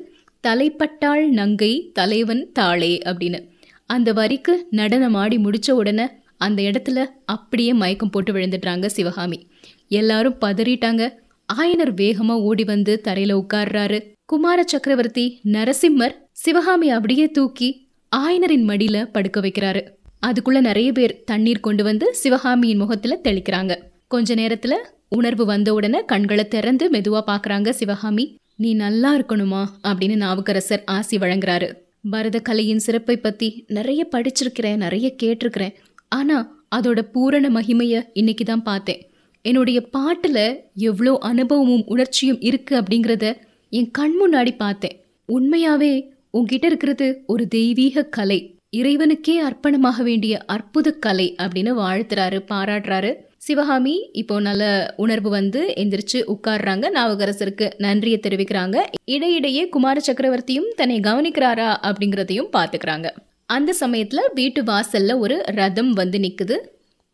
தலைப்பட்டாள் 0.47 1.27
நங்கை 1.29 1.89
தலைவன் 1.93 2.51
தாளே 2.51 2.97
அப்படின்னு. 3.05 3.49
அந்த 3.85 4.13
வரிக்கு 4.13 4.67
நடனம் 4.69 5.13
ஆடி 5.13 5.37
முடிச்ச 5.37 5.71
உடனே 5.71 6.07
அந்த 6.37 6.61
இடத்துல 6.61 7.05
அப்படியே 7.25 7.73
மயக்கம் 7.73 8.09
போட்டு 8.09 8.33
விழுந்துடுறாங்க 8.33 8.85
சிவகாமி. 8.85 9.47
எல்லாரும் 9.93 10.37
பதறிட்டாங்க. 10.41 11.09
ஆயனர் 11.53 11.93
வேகமா 11.93 12.31
ஓடி 12.31 12.63
வந்து 12.63 13.01
தரையில 13.03 13.41
உட்கார்றாரு. 13.41 13.99
குமார 14.25 14.63
சக்கரவர்த்தி 14.63 15.39
நரசிம்மர் 15.45 16.15
சிவகாமி 16.31 16.89
அப்படியே 16.89 17.29
தூக்கி 17.29 17.87
ஆயனரின் 18.15 18.67
மடியில 18.69 19.03
படுக்க 19.05 19.41
வைக்கிறாரு. 19.41 19.81
அதுக்குள்ள 20.27 20.59
நிறைய 20.59 20.91
பேர் 20.91 21.23
தண்ணீர் 21.23 21.59
கொண்டு 21.59 21.83
வந்து 21.83 22.13
சிவகாமியின் 22.13 22.77
முகத்துல 22.77 23.19
தெளிக்கிறாங்க. 23.23 23.77
கொஞ்ச 24.07 24.35
நேரத்துல 24.35 24.73
உணர்வு 25.09 25.45
வந்த 25.45 25.73
உடனே 25.73 26.05
கண்களை 26.05 26.47
திறந்து 26.47 26.89
மெதுவா 26.89 27.21
பாக்குறாங்க 27.27 27.69
சிவகாமி. 27.69 28.35
நீ 28.55 28.73
நல்லா 28.73 29.17
இருக்கணுமா? 29.17 29.65
அப்படின்னு 29.83 30.15
நாவுக்கரசர் 30.15 30.83
ஆசி 30.85 31.17
வழங்குறாரு. 31.17 31.73
பரத 32.09 32.39
கலையின் 32.39 32.79
சிறப்பை 32.79 33.17
பத்தி 33.17 33.65
நிறைய 33.67 34.07
படிச்சிருக்கிறேன் 34.11 34.75
நிறைய 34.75 35.15
கேட்டிருக்கிறேன். 35.23 35.73
ஆனா 36.09 36.65
அதோட 36.75 37.01
பூரண 37.01 37.49
மகிமைய 37.49 38.03
இன்னைக்கு 38.13 38.45
தான் 38.45 38.63
பார்த்தேன். 38.63 39.12
என்னுடைய 39.45 39.81
பாட்டில் 39.81 40.45
எவ்வளோ 40.73 41.13
அனுபவமும் 41.17 41.83
உணர்ச்சியும் 41.85 42.39
இருக்குது 42.39 42.79
அப்படிங்கிறத 42.79 43.25
என் 43.69 43.89
கண் 43.91 44.15
முன்னாடி 44.21 44.51
பார்த்தேன். 44.57 44.95
உண்மையாவே 45.29 45.93
உங்ககிட்ட 46.29 46.67
இருக்கிறது 46.67 47.23
ஒரு 47.25 47.47
தெய்வீக 47.47 48.05
கலை. 48.17 48.39
இறைவனுக்கே 48.77 49.35
அர்ப்பணமாக 49.47 50.03
வேண்டிய 50.03 50.43
அற்புத 50.45 50.91
கலை 50.91 51.35
அப்படின்னு 51.41 51.71
வாழ்த்துறாரு 51.81 52.39
பாராட்டுறாரு. 52.51 53.11
சிவகாமி 53.37 54.09
இப்போ 54.11 54.39
நல்ல 54.39 54.93
உணர்வு 54.95 55.29
வந்து 55.29 55.61
எந்திரிச்சு 55.81 56.19
உட்கார்றாங்க. 56.33 56.85
நாவகரசருக்கு 56.97 57.67
நன்றியை 57.77 58.19
தெரிவிக்கிறாங்க. 58.27 58.77
இடையிடையே 59.05 59.69
குமார 59.69 60.01
சக்கரவர்த்தியும் 60.07 60.69
தன்னை 60.75 60.99
கவனிக்கிறாரா 60.99 61.69
அப்படிங்கிறதையும் 61.89 62.51
பார்த்துக்கிறாங்க. 62.57 63.09
அந்த 63.45 63.73
சமயத்தில் 63.73 64.31
வீட்டு 64.33 64.61
வாசல்ல 64.63 65.17
ஒரு 65.17 65.35
ரதம் 65.45 65.91
வந்து 65.93 66.19
நிற்குது 66.19 66.55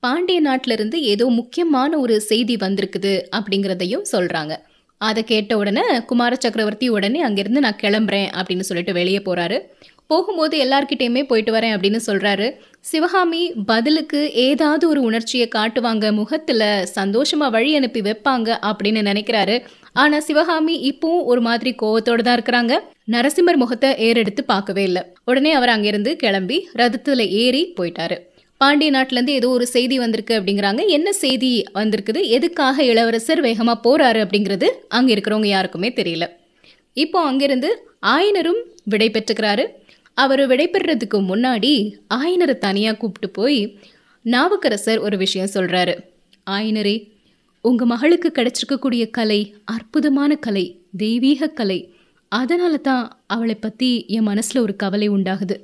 பாண்டிய 0.04 0.40
நாட்டிலிருந்து 0.40 0.98
ஏதோ 1.02 1.26
முக்கியமான 1.30 1.92
ஒரு 2.00 2.16
செய்தி 2.22 2.56
வந்திருக்குது 2.56 3.14
அப்படிங்கிறதையும் 3.38 4.06
சொல்கிறாங்க 4.12 4.54
அதை 5.02 5.22
கேட்ட 5.24 5.52
உடனே 5.58 5.84
குமார 6.06 6.34
சக்கரவர்த்தி 6.36 6.88
உடனே 6.90 7.20
அங்கேருந்து 7.24 7.64
நான் 7.66 7.82
கிளம்புறேன் 7.82 8.30
அப்படின்னு 8.38 8.68
சொல்லிட்டு 8.70 8.94
வெளியே 8.94 9.20
போகிறாரு 9.20 9.58
போகும்போது 10.08 10.56
எல்லார்கிட்டயுமே 10.66 11.22
போயிட்டு 11.24 11.52
வரேன் 11.52 11.74
அப்படின்னு 11.76 12.00
சொல்கிறாரு 12.06 12.48
சிவகாமி 12.82 13.42
பதிலுக்கு 13.66 14.20
ஏதாவது 14.46 14.84
ஒரு 14.88 15.02
உணர்ச்சியை 15.02 15.48
காட்டுவாங்க 15.56 16.06
முகத்தில் 16.14 16.66
சந்தோஷமாக 16.98 17.54
வழி 17.56 17.72
அனுப்பி 17.76 18.02
வைப்பாங்க 18.02 18.50
அப்படின்னு 18.70 19.02
நினைக்கிறாரு. 19.02 19.56
ஆனால் 19.94 20.26
சிவகாமி 20.28 20.76
இப்பவும் 20.92 21.28
ஒரு 21.32 21.42
மாதிரி 21.42 21.72
கோவத்தோடு 21.82 22.24
தான் 22.24 22.38
இருக்கிறாங்க. 22.40 22.74
நரசிம்மர் 23.12 23.62
முகத்தை 23.64 23.90
ஏறெடுத்து 24.08 24.44
பார்க்கவே 24.44 24.84
இல்லை. 24.84 25.04
உடனே 25.26 25.54
அவர் 25.54 25.74
அங்கேருந்து 25.76 26.14
கிளம்பி 26.16 26.60
ரதத்தில் 26.76 27.26
ஏறி 27.44 27.62
போயிட்டாரு. 27.80 28.18
பாண்டிய 28.62 28.92
நாட்டிலேருந்து 28.96 29.36
ஏதோ 29.40 29.50
ஒரு 29.58 29.66
செய்தி 29.74 29.98
வந்திருக்கு 30.00 30.34
அப்படிங்கிறாங்க. 30.38 30.82
என்ன 30.98 31.10
செய்தி 31.24 31.52
வந்திருக்குது? 31.74 32.22
எதுக்காக 32.38 32.84
இளவரசர் 32.84 33.42
வேகமாக 33.42 33.78
போகிறாரு 33.86 34.20
அப்படிங்கிறது 34.26 34.68
அங்கே 34.98 35.14
இருக்கிறவங்க 35.16 35.50
யாருக்குமே 35.52 35.90
தெரியல. 36.00 36.26
இப்போ 36.94 37.20
அங்கிருந்து 37.26 37.70
ஆயனரும் 38.16 38.62
விடை 38.84 39.08
பெற்றுக்கிறாரு. 39.14 39.66
அவர் 40.14 40.44
விடைபெறதுக்கு 40.48 41.18
முன்னாடி 41.32 41.72
ஆயனரை 42.14 42.56
தனியாக 42.58 42.98
கூப்பிட்டு 42.98 43.30
போய் 43.30 43.60
நாவுக்கரசர் 44.26 45.00
ஒரு 45.00 45.18
விஷயம் 45.18 45.54
சொல்கிறாரு 45.54 45.94
ஆயனரே 46.48 46.96
உங்கள் 47.66 47.88
மகளுக்கு 47.88 48.30
கிடைச்சிருக்கக்கூடிய 48.38 49.04
கலை 49.12 49.40
அற்புதமான 49.66 50.36
கலை 50.46 50.66
தெய்வீக 50.98 51.52
கலை 51.60 51.80
அதனால 52.32 52.78
தான் 52.90 53.06
அவளை 53.28 53.56
பற்றி 53.56 53.90
என் 54.08 54.24
மனசில் 54.24 54.62
ஒரு 54.62 54.76
கவலை 54.76 55.08
உண்டாகுது. 55.10 55.56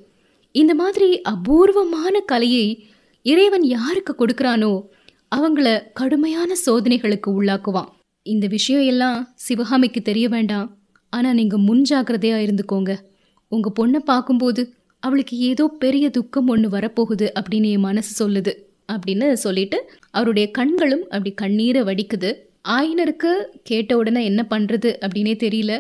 இந்த 0.62 0.74
மாதிரி 0.82 1.08
அபூர்வமான 1.32 2.16
கலையை 2.32 2.66
இறைவன் 3.26 3.66
யாருக்கு 3.76 4.14
கொடுக்குறானோ 4.20 4.74
அவங்கள 5.32 5.68
கடுமையான 6.00 6.52
சோதனைகளுக்கு 6.66 7.30
உள்ளாக்குவான். 7.38 7.90
இந்த 8.26 8.46
விஷயம் 8.48 8.86
எல்லாம் 8.92 9.18
சிவகாமிக்கு 9.46 10.02
தெரிய 10.02 10.28
வேண்டாம். 10.36 10.68
ஆனால் 11.14 11.38
நீங்கள் 11.40 11.66
முன்ஜாக்கிரதையாக 11.68 12.46
இருந்துக்கோங்க. 12.46 12.92
உங்கள் 13.52 13.76
பொண்ணை 13.80 14.00
பார்க்கும்போது 14.12 14.62
அவளுக்கு 15.04 15.36
ஏதோ 15.50 15.66
பெரிய 15.84 16.06
துக்கம் 16.10 16.48
ஒன்று 16.54 16.70
வரப்போகுது 16.70 17.26
அப்படின்னு 17.40 17.70
என் 17.76 17.86
மனசு 17.88 18.12
சொல்லுது 18.22 18.54
அப்படின்னு 18.94 19.28
சொல்லிட்டு 19.46 19.78
அவருடைய 20.18 20.46
கண்களும் 20.52 21.04
அப்படி 21.14 21.32
கண்ணீரை 21.44 21.82
வடிக்குது. 21.90 22.32
ஆயினருக்கு 22.78 23.32
கேட்ட 23.70 23.92
உடனே 23.98 24.22
என்ன 24.32 24.42
பண்ணுறது 24.54 24.92
அப்படின்னே 25.06 25.36
தெரியல. 25.46 25.74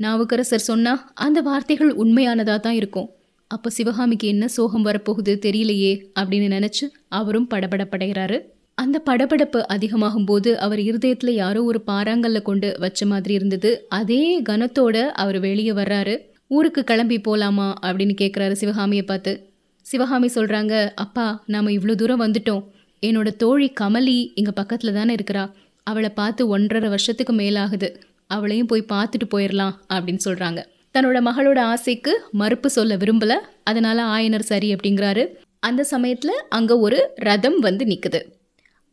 நாவுக்கரசர் 0.00 0.68
சொன்னால் 0.70 1.02
அந்த 1.26 1.38
வார்த்தைகள் 1.48 1.92
உண்மையானதாக 2.02 2.60
தான் 2.66 2.78
இருக்கும். 2.80 3.10
அப்போ 3.50 3.70
சிவகாமிக்கு 3.70 4.28
என்ன 4.28 4.48
சோகம் 4.48 4.84
வரப்போகுது 4.86 5.32
தெரியலையே 5.46 5.92
அப்படின்னு 6.20 6.48
நினச்சி 6.56 6.84
அவரும் 7.08 7.48
படபடப்படைகிறாரு. 7.50 8.38
அந்த 8.74 9.02
படபடப்பு 9.06 9.60
அதிகமாகும் 9.60 10.24
போது 10.24 10.58
அவர் 10.58 10.80
இருதயத்தில் 10.80 11.34
யாரோ 11.34 11.62
ஒரு 11.62 11.80
பாறாங்கல்ல 11.86 12.42
கொண்டு 12.42 12.76
வச்ச 12.78 13.06
மாதிரி 13.06 13.34
இருந்தது. 13.34 13.86
அதே 13.88 14.42
கனத்தோட 14.42 14.96
அவர் 14.96 15.38
வெளியே 15.38 15.72
வர்றாரு. 15.72 16.14
ஊருக்கு 16.46 16.84
கிளம்பி 16.84 17.18
போலாமா 17.18 17.68
அப்படின்னு 17.82 18.14
கேட்குறாரு 18.20 18.52
சிவகாமியை 18.52 19.04
பார்த்து. 19.04 19.52
சிவகாமி 19.86 20.28
சொல்கிறாங்க 20.34 20.90
அப்பா 20.94 21.44
நாம் 21.46 21.66
இவ்வளோ 21.66 21.94
தூரம் 21.94 22.20
வந்துட்டோம். 22.20 22.64
என்னோட 23.02 23.36
தோழி 23.36 23.72
கமலி 23.80 24.18
இங்கே 24.34 24.52
பக்கத்தில் 24.54 24.92
தானே 24.92 25.14
இருக்கிறா. 25.14 25.44
அவளை 25.86 26.10
பார்த்து 26.10 26.48
ஒன்றரை 26.48 26.88
வருஷத்துக்கு 26.88 27.32
மேலாகுது. 27.34 27.88
அவளையும் 28.26 28.66
போய் 28.66 28.90
பார்த்துட்டு 28.92 29.26
போயிடலாம் 29.34 29.74
அப்படின்னு 29.92 30.22
சொல்கிறாங்க 30.24 30.60
தன்னோட 30.94 31.18
மகளோட 31.28 31.58
ஆசைக்கு 31.72 32.12
மறுப்பு 32.40 32.68
சொல்ல 32.70 32.96
விரும்பல. 32.96 33.32
அதனால 33.64 33.98
ஆயனர் 34.14 34.44
சரி 34.50 34.68
அப்படிங்கிறாரு. 34.74 35.24
அந்த 35.68 35.84
சமயத்தில் 35.84 36.36
அங்கே 36.48 36.74
ஒரு 36.86 36.98
ரதம் 37.28 37.58
வந்து 37.58 37.84
நிற்குது 37.84 38.20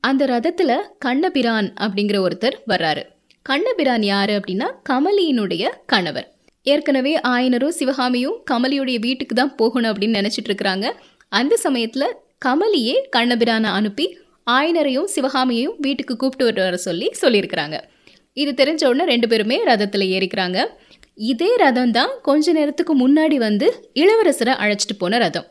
அந்த 0.04 0.26
ரதத்தில் 0.26 0.76
கண்ணபிரான் 0.98 1.68
அப்படிங்கிற 1.86 2.18
ஒருத்தர் 2.26 2.56
வர்றாரு. 2.68 3.04
கண்ணபிரான் 3.42 4.04
யாரு 4.04 4.34
அப்படின்னா 4.40 4.68
கமலியினுடைய 4.90 5.64
கணவர். 5.86 6.28
ஏற்கனவே 6.64 7.14
ஆயனரும் 7.34 7.78
சிவகாமியும் 7.80 8.38
கமலியுடைய 8.52 9.00
வீட்டுக்கு 9.00 9.36
தான் 9.36 9.56
போகணும் 9.56 9.92
அப்படின்னு 9.92 10.20
நினைச்சிட்டு 10.20 10.50
இருக்கிறாங்க. 10.50 10.88
அந்த 11.30 11.54
சமயத்துல 11.64 12.04
கமலியே 12.46 12.96
கண்ணபிரானை 13.18 13.72
அனுப்பி 13.80 14.06
ஆயனரையும் 14.50 15.10
சிவகாமியையும் 15.16 15.78
வீட்டுக்கு 15.78 16.16
கூப்பிட்டு 16.16 16.64
வர 16.64 16.78
சொல்லி 16.78 17.10
சொல்லியிருக்கிறாங்க. 17.22 17.78
இது 18.34 18.52
தெரிஞ்ச 18.52 18.82
உடனே 18.92 19.06
ரெண்டு 19.12 19.28
பேருமே 19.28 19.58
ரதத்தில் 19.66 20.12
ஏறிக்கிறாங்க. 20.16 20.60
இதே 21.18 21.50
ரதம் 21.56 21.92
தான் 21.92 22.12
கொஞ்ச 22.22 22.52
நேரத்துக்கு 22.52 22.94
முன்னாடி 22.96 23.38
வந்து 23.38 23.68
இளவரசரை 23.94 24.54
அழைச்சிட்டு 24.64 24.96
போன 24.98 25.18
ரதம். 25.18 25.48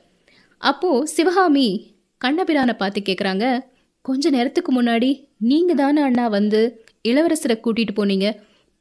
அப்போது 0.63 1.07
சிவகாமி 1.07 1.67
கண்ணபிரானை 2.21 2.75
பார்த்து 2.79 3.01
கேட்குறாங்க 3.01 3.45
கொஞ்ச 4.05 4.31
நேரத்துக்கு 4.31 4.71
முன்னாடி 4.73 5.11
நீங்கள் 5.51 5.77
தானே 5.77 6.01
அண்ணா 6.03 6.29
வந்து 6.29 6.61
இளவரசரை 7.09 7.57
கூட்டிகிட்டு 7.65 7.95
போனீங்க? 7.97 8.27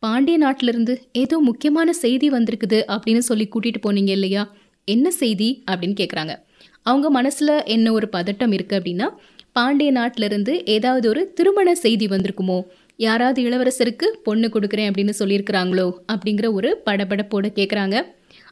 பாண்டிய 0.04 0.38
நாட்டிலிருந்து 0.38 0.94
ஏதோ 1.12 1.38
முக்கியமான 1.40 1.94
செய்தி 1.94 2.30
வந்திருக்குது 2.30 2.80
அப்படின்னு 2.94 3.24
சொல்லி 3.30 3.46
கூட்டிகிட்டு 3.54 3.82
போனீங்க 3.88 4.10
இல்லையா? 4.10 4.44
என்ன 4.88 5.12
செய்தி? 5.12 5.64
அப்படின்னு 5.72 5.98
கேட்குறாங்க 6.02 6.36
அவங்க 6.82 7.08
மனசில் 7.10 7.56
என்ன 7.66 7.92
ஒரு 7.92 8.10
பதட்டம் 8.12 8.54
இருக்குது 8.58 8.80
அப்படின்னா 8.80 9.08
பாண்டிய 9.52 9.92
நாட்டிலிருந்து 9.92 10.66
ஏதாவது 10.66 11.10
ஒரு 11.10 11.34
திருமண 11.34 11.76
செய்தி 11.76 12.06
வந்திருக்குமோ? 12.06 12.64
யாராவது 12.96 13.42
இளவரசருக்கு 13.42 14.04
பொண்ணு 14.24 14.48
கொடுக்குறேன் 14.48 14.90
அப்படின்னு 14.90 15.14
சொல்லியிருக்கிறாங்களோ? 15.20 15.94
அப்படிங்கிற 16.14 16.52
ஒரு 16.52 16.82
படபடப்போட 16.86 17.48
கேட்குறாங்க 17.56 18.02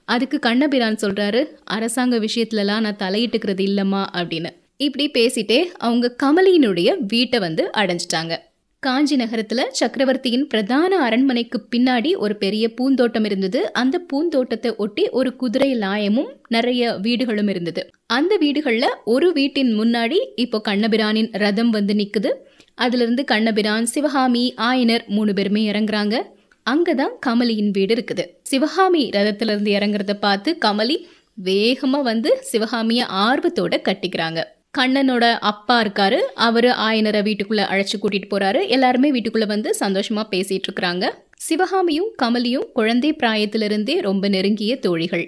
அதுக்கு 0.06 0.39
கண்ணபிரான் 0.39 0.96
சொல்கிறாரு 0.96 1.46
அரசாங்க 1.63 2.20
விஷயத்துலலாம் 2.20 2.80
நான் 2.80 2.96
தலையிட்டுக்கிறது 2.96 3.63
இல்லைம்மா 3.63 4.06
அப்படின்னு. 4.13 4.50
இப்படி 4.77 5.12
பேசிட்டே 5.12 5.58
அவங்க 5.77 6.16
கமலியினுடைய 6.24 6.96
வீட்டை 7.08 7.39
வந்து 7.39 7.70
அடைஞ்சிட்டாங்க. 7.77 8.38
காஞ்சி 8.79 9.15
நகரத்துல 9.15 9.62
சக்கரவர்த்தியின் 9.69 10.48
பிரதான 10.48 10.98
அரண்மனைக்கு 10.98 11.67
பின்னாடி 11.75 12.17
ஒரு 12.17 12.36
பெரிய 12.36 12.74
பூந்தோட்டம் 12.74 13.24
இருந்தது. 13.24 13.74
அந்த 13.74 14.00
பூந்தோட்டத்தை 14.00 14.75
ஒட்டி 14.75 15.10
ஒரு 15.10 15.36
குதிரை 15.36 15.75
லாயமும் 15.75 16.29
நிறைய 16.48 16.93
வீடுகளும் 16.93 17.48
இருந்தது. 17.48 17.89
அந்த 18.05 18.38
வீடுகள்ல 18.41 18.86
ஒரு 19.05 19.34
வீட்டின் 19.34 19.79
முன்னாடி 19.79 20.17
இப்போ 20.36 20.62
கண்ணபிரானின் 20.67 21.29
ரதம் 21.31 21.69
வந்து 21.69 21.93
நிக்குது. 21.93 22.31
அதுல 22.75 23.03
இருந்து 23.03 23.24
கண்ணபிரான் 23.24 23.86
சிவகாமி 23.86 24.53
ஆயனர் 24.57 25.05
மூணு 25.07 25.34
பேருமே 25.34 25.72
இறங்குறாங்க. 25.72 26.15
அங்கதான் 26.69 27.15
கமலியின் 27.25 27.72
வீடு 27.72 27.96
இருக்குது. 27.96 28.25
சிவகாமி 28.43 29.10
ரதத்துல 29.10 29.53
இருந்து 29.55 29.72
இறங்குறத 29.72 30.13
பார்த்து 30.19 30.57
கமலி 30.65 30.98
வேகமா 31.43 32.01
வந்து 32.01 32.38
சிவகாமிய 32.41 33.05
ஆர்வத்தோட 33.05 33.75
கட்டிக்கிறாங்க. 33.88 34.39
கண்ணனோட 34.77 35.25
அப்பா 35.39 35.81
இருக்காரு. 35.81 36.19
அவரு 36.36 36.69
ஆயனரை 36.69 37.22
வீட்டுக்குள்ள 37.27 37.62
அழைச்சு 37.72 37.98
கூட்டிட்டு 38.01 38.29
போறாரு. 38.29 38.67
எல்லாருமே 38.67 39.12
வீட்டுக்குள்ள 39.12 39.48
வந்து 39.48 39.75
சந்தோஷமா 39.79 40.24
பேசிட்டு 40.31 40.67
இருக்கிறாங்க. 40.67 41.10
சிவகாமியும் 41.36 42.10
கமலியும் 42.24 42.72
குழந்தை 42.74 43.13
பிராயத்திலிருந்தே 43.13 44.01
ரொம்ப 44.01 44.27
நெருங்கிய 44.27 44.75
தோழிகள். 44.75 45.25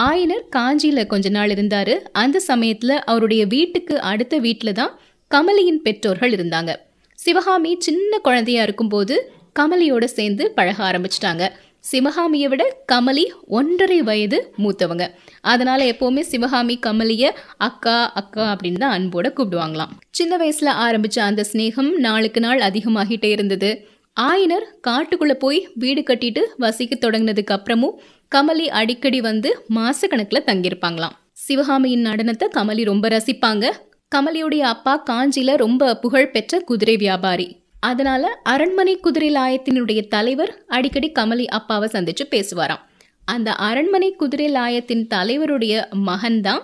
ஆயனர் 0.00 0.44
காஞ்சியில 0.56 1.06
கொஞ்ச 1.06 1.28
நாள் 1.28 1.48
இருந்தாரு. 1.48 1.94
அந்த 2.12 2.40
சமயத்துல 2.46 2.88
அவருடைய 2.88 3.46
வீட்டுக்கு 3.46 4.00
அடுத்த 4.00 4.38
வீட்டில் 4.38 4.72
தான் 4.72 4.98
கமலியின் 5.30 5.82
பெற்றோர்கள் 5.82 6.30
இருந்தாங்க. 6.30 6.76
சிவகாமி 7.14 7.76
சின்ன 7.78 8.18
குழந்தையா 8.18 8.62
இருக்கும்போது 8.62 9.32
கமலியோட 9.60 10.04
சேர்ந்து 10.04 10.50
பழக 10.50 10.78
ஆரம்பிச்சிட்டாங்க. 10.90 11.48
சிவகாமியை 11.84 12.48
விட 12.48 12.76
கமலி 12.92 13.24
ஒன்றரை 13.46 14.02
வயது 14.02 14.54
மூத்தவங்க. 14.58 15.10
அதனால 15.40 15.84
எப்பவுமே 15.84 16.20
சிவகாமி 16.20 16.78
கமலிய 16.86 17.30
அக்கா 17.56 18.12
அக்கா 18.12 18.56
அப்படின்னு 18.56 18.78
தான் 18.78 19.00
அன்போட 19.00 19.28
கூப்பிடுவாங்களாம். 19.28 19.88
சின்ன 20.10 20.36
வயசுல 20.36 20.70
ஆரம்பிச்ச 20.86 21.18
அந்த 21.18 21.44
சிநேகம் 21.52 21.90
நாளுக்கு 21.96 22.40
நாள் 22.40 22.58
அதிகமாகிட்டே 22.58 23.24
இருந்தது. 23.24 23.86
ஆயனர் 24.20 24.66
காட்டுக்குள்ள 24.88 25.32
போய் 25.32 25.68
வீடு 25.74 26.00
கட்டிட்டு 26.00 26.42
வசிக்க 26.56 27.10
தொடங்கினதுக்கு 27.10 27.54
அப்புறமும் 27.56 27.98
கமலி 28.34 28.66
அடிக்கடி 28.66 29.20
வந்து 29.20 29.64
மாசக்கணக்கில் 29.74 30.46
தங்கியிருப்பாங்களாம். 30.46 31.16
சிவகாமியின் 31.32 32.06
நடனத்தை 32.06 32.48
கமலி 32.54 32.84
ரொம்ப 32.84 33.08
ரசிப்பாங்க. 33.08 33.70
கமலியுடைய 34.14 34.58
அப்பா 34.58 35.02
காஞ்சியில 35.10 35.56
ரொம்ப 35.56 35.96
புகழ்பெற்ற 35.96 36.60
குதிரை 36.60 36.96
வியாபாரி. 36.96 37.61
அதனால 37.82 38.40
அரண்மனை 38.42 38.98
குதிரைலாயத்தினுடைய 38.98 40.08
தலைவர் 40.08 40.62
அடிக்கடி 40.66 41.12
கமலி 41.18 41.44
அப்பாவை 41.44 41.88
சந்திச்சு 41.92 42.24
பேசுவாராம். 42.30 42.82
அந்த 43.24 43.52
அரண்மனை 43.52 44.16
குதிரைலாயத்தின் 44.18 45.06
தலைவருடைய 45.14 45.84
மகன்தான் 46.06 46.62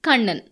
கண்ணன். 0.00 0.42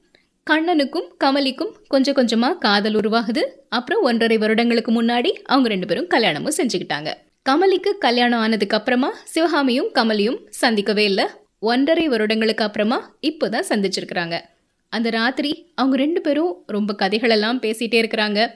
கண்ணனுக்கும் 0.50 1.08
கமலிக்கும் 1.24 1.72
கொஞ்சம் 1.88 2.14
கொஞ்சமா 2.14 2.58
காதல் 2.58 2.94
உருவாகுது. 2.94 3.42
அப்புறம் 3.68 4.02
ஒன்றரை 4.02 4.38
வருடங்களுக்கு 4.38 5.02
முன்னாடி 5.02 5.30
அவங்க 5.44 5.68
ரெண்டு 5.68 5.86
பேரும் 5.86 6.06
கல்யாணமும் 6.06 6.56
செஞ்சுக்கிட்டாங்க. 6.56 7.14
கமலிக்கு 7.50 7.98
கல்யாணம் 7.98 8.40
ஆனதுக்கு 8.40 8.76
அப்புறமா 8.76 9.14
சிவகாமியும் 9.24 9.90
கமலியும் 9.94 10.38
சந்திக்கவே 10.48 11.04
இல்லை. 11.04 11.24
ஒன்றரை 11.58 12.08
வருடங்களுக்கு 12.08 12.64
அப்புறமா 12.64 13.16
இப்போதான் 13.22 13.62
சந்திச்சிருக்கிறாங்க. 13.68 14.40
அந்த 14.88 15.10
ராத்திரி 15.10 15.72
அவங்க 15.74 15.96
ரெண்டு 15.96 16.20
பேரும் 16.20 16.62
ரொம்ப 16.66 16.94
கதைகளெல்லாம் 16.98 17.60
பேசிட்டே 17.60 17.98
இருக்கிறாங்க. 18.02 18.50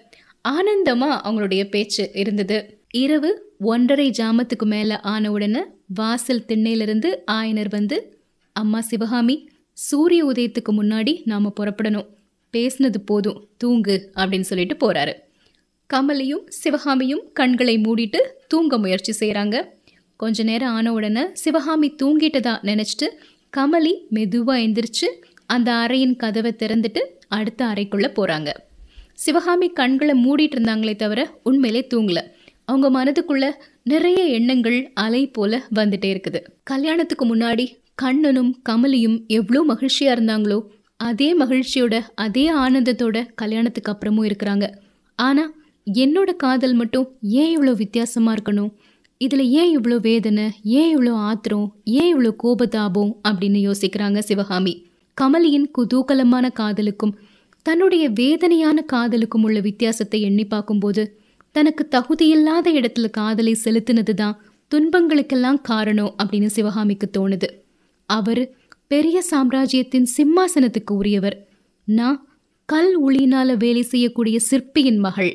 ஆனந்தமா 0.45 1.11
அவங்களுடைய 1.27 1.69
பேச்சு 1.69 2.11
இருந்தது. 2.15 2.59
இரவு 2.95 3.31
ஒன்றரை 3.59 4.11
ஜாமத்துக்கு 4.19 4.67
மேல 4.67 5.01
ஆன 5.01 5.31
உடனே 5.31 5.63
வாசல் 5.95 6.45
திண்ணையிலிருந்து 6.49 7.09
ஆயனர் 7.33 7.71
வந்து 7.71 7.97
அம்மா 8.53 8.81
சிவகாமி 8.81 9.49
சூரிய 9.73 10.27
உதயத்துக்கு 10.27 10.73
முன்னாடி 10.73 11.23
நாம 11.25 11.53
புறப்படணும். 11.61 12.09
பேசினது 12.55 12.99
போதும் 13.07 13.49
தூங்கு 13.57 14.13
அப்படின்னு 14.15 14.41
சொல்லிட்டு 14.41 14.77
போறாரு. 14.77 15.13
கமலியும் 15.91 16.45
சிவகாமியும் 16.49 17.23
கண்களை 17.33 17.77
மூடிட்டு 17.79 18.21
தூங்க 18.49 18.79
முயற்சி 18.79 19.13
செய்கிறாங்க 19.21 19.57
கொஞ்ச 20.17 20.43
நேரம் 20.43 20.75
ஆன 20.75 20.93
உடனே 20.93 21.25
சிவகாமி 21.33 21.89
தூங்கிட்டதா 22.03 22.55
நினச்சிட்டு 22.63 23.07
கமலி 23.57 23.95
மெதுவாக 24.09 24.61
எந்திரிச்சு 24.61 25.09
அந்த 25.47 25.73
அறையின் 25.73 26.17
கதவை 26.17 26.53
திறந்துட்டு 26.59 27.03
அடுத்த 27.29 27.65
அறைக்குள்ளே 27.65 28.11
போகிறாங்க 28.15 28.51
சிவகாமி 29.23 29.69
கண்களை 29.79 30.15
மூடிட்டு 30.25 30.57
இருந்தாங்களே 30.57 30.95
தவிர 30.97 31.21
உண்மையிலே 31.43 31.83
தூங்கல. 31.95 32.21
அவங்க 32.65 32.87
மனதுக்குள்ள 32.97 33.45
நிறைய 33.83 34.21
எண்ணங்கள் 34.37 34.79
அலை 34.95 35.23
போல 35.27 35.53
வந்துட்டே 35.79 36.09
இருக்குது. 36.15 36.41
கல்யாணத்துக்கு 36.63 37.25
முன்னாடி 37.27 37.65
கண்ணனும் 37.95 38.53
கமலியும் 38.69 39.17
எவ்வளோ 39.39 39.61
மகிழ்ச்சியா 39.69 40.11
இருந்தாங்களோ 40.17 40.59
அதே 41.01 41.29
மகிழ்ச்சியோட 41.39 41.95
அதே 42.15 42.45
ஆனந்தத்தோட 42.65 43.17
கல்யாணத்துக்கு 43.35 43.93
அப்புறமும் 43.93 44.27
இருக்கிறாங்க. 44.29 44.67
ஆனா 45.19 45.45
என்னோட 45.87 46.31
காதல் 46.37 46.75
மட்டும் 46.75 47.07
ஏன் 47.41 47.53
இவ்வளோ 47.57 47.73
வித்தியாசமா 47.83 48.33
இருக்கணும்? 48.35 48.71
இதில் 49.21 49.45
ஏன் 49.61 49.71
இவ்வளோ 49.77 49.97
வேதனை 50.01 50.45
ஏன் 50.63 50.91
இவ்வளோ 50.95 51.15
ஆத்திரம் 51.29 51.67
ஏன் 51.85 52.11
இவ்வளோ 52.13 52.31
கோபதாபம் 52.45 53.13
அப்படின்னு 53.29 53.61
யோசிக்கிறாங்க 53.69 54.19
சிவகாமி. 54.19 54.75
கமலியின் 55.17 55.69
குதூகலமான 55.79 56.47
காதலுக்கும் 56.61 57.15
தன்னுடைய 57.63 58.05
வேதனையான 58.11 58.83
காதலுக்கும் 58.83 59.43
உள்ள 59.43 59.61
வித்தியாசத்தை 59.61 60.21
எண்ணி 60.21 60.45
பார்க்கும்போது 60.45 61.03
தனக்கு 61.55 61.89
தகுதியில்லாத 61.91 62.67
இடத்துல 62.79 63.11
காதலை 63.11 63.57
செலுத்தினது 63.65 64.15
தான் 64.15 64.39
துன்பங்களுக்கெல்லாம் 64.71 65.61
காரணம் 65.63 66.15
அப்படின்னு 66.19 66.47
சிவகாமிக்கு 66.47 67.07
தோணுது. 67.19 67.49
அவர் 68.07 68.43
பெரிய 68.87 69.23
சாம்ராஜ்யத்தின் 69.23 70.09
சிம்மாசனத்துக்கு 70.17 70.93
உரியவர். 70.93 71.37
நான் 71.89 72.19
கல் 72.69 72.93
உளியினால 73.07 73.57
வேலை 73.57 73.83
செய்யக்கூடிய 73.83 74.37
சிற்பியின் 74.41 74.99
மகள். 74.99 75.33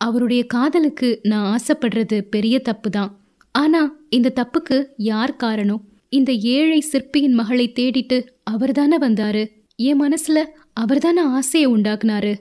அவருடைய 0.00 0.42
காதலுக்கு 0.46 1.08
நான் 1.22 1.48
ஆசைப்படுறது 1.54 2.20
பெரிய 2.30 2.58
தப்பு 2.58 2.90
தான் 2.90 3.10
ஆனா 3.54 3.82
இந்த 4.08 4.32
தப்புக்கு 4.34 4.76
யார் 4.96 5.34
காரணம்? 5.36 5.82
இந்த 6.08 6.32
ஏழை 6.32 6.80
சிற்பியின் 6.80 7.32
மகளை 7.32 7.72
தேடிட்டு 7.74 8.18
அவர்தானே 8.44 8.98
வந்தாரு? 8.98 9.42
என் 9.76 10.00
மனசுல 10.02 10.38
அவர் 10.82 10.98
தானே 10.98 11.22
ஆசையை 11.22 11.70
உண்டாக்குனாரு. 11.72 12.32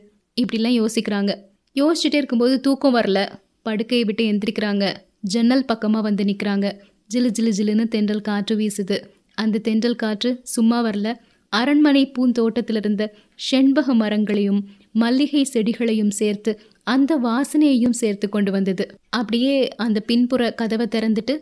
இப்படிலாம் 0.41 0.77
யோசிக்கிறாங்க. 0.79 1.31
யோசிச்சுட்டே 1.75 2.17
இருக்கும்போது 2.19 2.59
தூக்கம் 2.59 2.95
வரல. 2.95 3.19
படுக்கையை 3.61 4.05
விட்டு 4.05 4.23
எந்திரிக்கிறாங்க. 4.23 4.95
ஜன்னல் 5.21 5.65
பக்கமாக 5.65 6.03
வந்து 6.03 6.23
நிற்கிறாங்க 6.23 6.65
ஜிலு 7.13 7.29
ஜிலு 7.37 7.51
ஜிலுன்னு 7.57 7.87
தென்றல் 7.87 8.21
காற்று 8.21 8.55
வீசுது. 8.57 8.97
அந்த 9.33 9.57
தென்றல் 9.57 9.95
காற்று 9.95 10.39
சும்மா 10.43 10.83
வரல. 10.85 11.15
அரண்மனை 11.53 12.11
பூந்தோட்டத்தில் 12.11 12.75
இருந்த 12.75 13.03
செண்பக 13.35 13.93
மரங்களையும் 13.93 14.61
மல்லிகை 14.91 15.47
செடிகளையும் 15.53 16.15
சேர்த்து 16.19 16.51
அந்த 16.83 17.11
வாசனையையும் 17.23 17.97
சேர்த்து 18.01 18.29
கொண்டு 18.29 18.51
வந்தது. 18.51 18.85
அப்படியே 19.09 19.67
அந்த 19.67 19.99
பின்புற 19.99 20.51
கதவை 20.51 20.87
திறந்துட்டு 20.87 21.33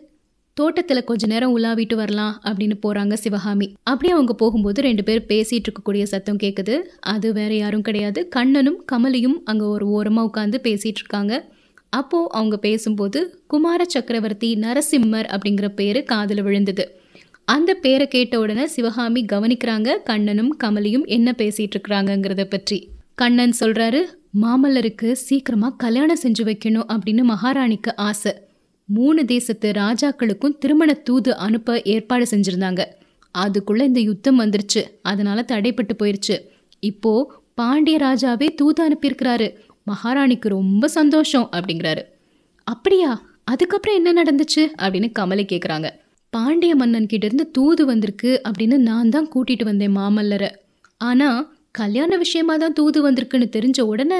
தோட்டத்துல 0.61 1.03
கொஞ்ச 1.03 1.27
நேரம் 1.27 1.57
உலாவிட்டு 1.57 1.95
வரலாம் 1.95 2.41
அப்படின்னு 2.43 2.75
போறாங்க 2.85 3.13
சிவகாமி. 3.13 3.75
அப்படியே 3.83 4.13
அவங்க 4.13 4.33
போகும்போது 4.33 4.81
ரெண்டு 4.81 5.03
பேர் 5.03 5.25
பேசிட்டு 5.27 5.65
இருக்கக்கூடிய 5.67 6.03
சத்தம் 6.03 6.37
கேட்குது 6.37 6.79
அது 6.99 7.33
வேற 7.33 7.55
யாரும் 7.55 7.81
கிடையாது. 7.81 8.27
கண்ணனும் 8.27 8.85
கமலியும் 8.91 9.37
அங்க 9.45 9.67
ஒரு 9.67 9.87
ஓரமா 9.87 10.29
உட்காந்து 10.29 10.55
பேசிட்டு 10.63 11.01
இருக்காங்க. 11.03 11.55
அப்போ 11.89 12.27
அவங்க 12.31 12.57
பேசும்போது 12.57 13.43
குமார 13.47 13.83
சக்கரவர்த்தி 13.87 14.55
நரசிம்மர் 14.55 15.27
அப்படிங்கிற 15.35 15.67
பேரு 15.67 16.03
காதில் 16.03 16.41
விழுந்தது. 16.41 16.99
அந்த 17.45 17.73
பேரை 17.73 18.07
கேட்ட 18.07 18.39
உடனே 18.39 18.65
சிவகாமி 18.65 19.25
கவனிக்கிறாங்க. 19.33 20.03
கண்ணனும் 20.03 20.57
கமலியும் 20.63 21.05
என்ன 21.05 21.33
பேசிட்டு 21.37 21.73
இருக்கிறாங்கங்கிறத 21.75 22.43
பற்றி. 22.43 22.89
கண்ணன் 23.15 23.53
சொல்றாரு 23.59 24.01
மாமல்லருக்கு 24.41 25.11
சீக்கிரமா 25.11 25.69
கல்யாணம் 25.69 26.23
செஞ்சு 26.23 26.43
வைக்கணும் 26.43 26.89
அப்படின்னு 26.93 27.23
மகாராணிக்கு 27.29 27.95
ஆசை. 27.95 28.33
மூணு 28.89 29.25
தேசத்து 29.25 29.71
ராஜாக்களுக்கும் 29.71 30.57
திருமண 30.57 30.93
தூது 30.93 31.37
அனுப்ப 31.37 31.81
ஏற்பாடு 31.83 32.25
செஞ்சிருந்தாங்க. 32.31 32.85
அதுக்குள்ள 33.35 33.81
இந்த 33.81 33.99
யுத்தம் 33.99 34.39
வந்துருச்சு. 34.39 34.81
அதனால 35.01 35.45
தடைப்பட்டு 35.47 35.93
போயிருச்சு. 36.03 36.35
இப்போ 36.79 37.41
பாண்டிய 37.53 37.97
ராஜாவே 37.97 38.47
தூது 38.55 38.89
அனுப்பியிருக்கிறாரு. 38.89 39.47
மகாராணிக்கு 39.87 40.47
ரொம்ப 40.49 40.87
சந்தோஷம் 40.87 41.49
அப்படிங்கிறாரு. 41.51 42.03
அப்படியா? 42.63 43.11
அதுக்கப்புறம் 43.43 44.05
என்ன 44.05 44.23
நடந்துச்சு? 44.23 44.63
அப்படின்னு 44.81 45.09
கமலை 45.19 45.45
கேட்குறாங்க 45.51 45.89
பாண்டிய 46.29 46.75
மன்னன் 46.75 47.07
கிட்ட 47.07 47.25
இருந்து 47.25 47.51
தூது 47.51 47.85
வந்திருக்கு 47.85 48.41
அப்படின்னு 48.47 48.77
நான் 48.77 49.09
தான் 49.09 49.29
கூட்டிட்டு 49.35 49.63
வந்தேன் 49.63 49.95
மாமல்லரை. 49.97 50.49
ஆனால் 50.97 51.53
கல்யாண 51.71 52.17
விஷயமா 52.17 52.57
தான் 52.57 52.73
தூது 52.73 53.11
வந்திருக்குன்னு 53.11 53.47
தெரிஞ்ச 53.57 53.81
உடனே 53.81 54.19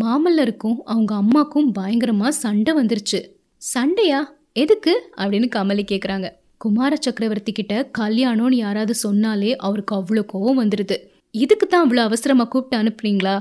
மாமல்லருக்கும் 0.00 0.78
அவங்க 0.84 1.12
அம்மாக்கும் 1.14 1.68
பயங்கரமாக 1.72 2.30
சண்டை 2.30 2.74
வந்துருச்சு. 2.74 3.20
சண்டையா? 3.62 4.18
எதுக்கு? 4.52 4.92
அப்படின்னு 5.16 5.48
கமலி 5.56 5.84
கேட்குறாங்க 5.84 6.26
குமார 6.56 6.92
சக்கரவர்த்தி 6.96 7.52
கிட்ட 7.52 7.90
கல்யாணம்னு 7.98 8.56
யாராவது 8.56 8.94
சொன்னாலே 8.94 9.50
அவருக்கு 9.56 9.94
அவ்வளோ 9.96 10.22
கோவம் 10.32 10.60
வந்துடுது 10.62 10.96
இதுக்கு 11.34 11.66
தான் 11.66 11.84
அவ்வளோ 11.84 12.02
அவசரமாக 12.02 12.48
கூப்பிட்டு 12.48 12.76
அனுப்புனீங்களா? 12.82 13.34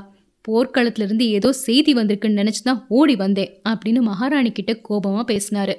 போர்க்களத்திலிருந்து 0.45 1.25
ஏதோ 1.27 1.51
செய்தி 1.51 1.93
வந்திருக்குன்னு 1.93 2.41
நினச்சி 2.41 2.61
தான் 2.63 2.81
ஓடி 2.87 3.15
வந்தேன் 3.15 3.51
அப்படின்னு 3.69 4.01
மகாராணி 4.01 4.51
கிட்ட 4.51 4.73
கோபமாக 4.87 5.25
பேசினாரு. 5.33 5.75